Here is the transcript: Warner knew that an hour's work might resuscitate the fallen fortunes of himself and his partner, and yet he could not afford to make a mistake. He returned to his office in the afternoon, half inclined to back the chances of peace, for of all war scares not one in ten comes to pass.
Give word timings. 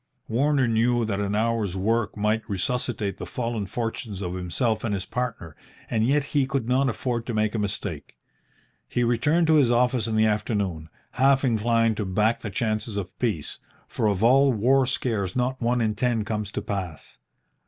Warner 0.27 0.67
knew 0.67 1.05
that 1.05 1.19
an 1.19 1.35
hour's 1.35 1.77
work 1.77 2.17
might 2.17 2.41
resuscitate 2.49 3.19
the 3.19 3.27
fallen 3.27 3.67
fortunes 3.67 4.23
of 4.23 4.33
himself 4.33 4.83
and 4.83 4.95
his 4.95 5.05
partner, 5.05 5.55
and 5.91 6.03
yet 6.03 6.23
he 6.33 6.47
could 6.47 6.67
not 6.67 6.89
afford 6.89 7.27
to 7.27 7.35
make 7.35 7.53
a 7.53 7.59
mistake. 7.59 8.15
He 8.89 9.03
returned 9.03 9.45
to 9.45 9.57
his 9.57 9.69
office 9.69 10.07
in 10.07 10.15
the 10.15 10.25
afternoon, 10.25 10.89
half 11.11 11.45
inclined 11.45 11.97
to 11.97 12.05
back 12.05 12.41
the 12.41 12.49
chances 12.49 12.97
of 12.97 13.19
peace, 13.19 13.59
for 13.87 14.07
of 14.07 14.23
all 14.23 14.51
war 14.51 14.87
scares 14.87 15.35
not 15.35 15.61
one 15.61 15.81
in 15.81 15.93
ten 15.93 16.25
comes 16.25 16.49
to 16.53 16.63
pass. 16.63 17.19